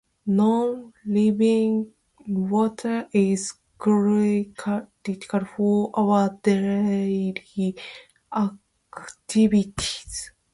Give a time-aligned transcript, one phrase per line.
[0.25, 1.91] Non-living
[2.27, 4.85] water is crucial
[5.55, 7.75] for our daily
[8.33, 10.31] activities.